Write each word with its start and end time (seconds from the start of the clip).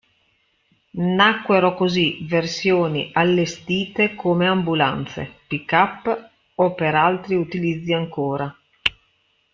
Nacquero 1.03 1.75
così 1.75 2.25
versioni 2.27 3.11
allestite 3.13 4.15
come 4.15 4.47
ambulanze, 4.47 5.41
pick-up 5.47 6.29
o 6.55 6.73
per 6.73 6.95
altri 6.95 7.35
utilizzi 7.35 7.93
ancora. 7.93 8.51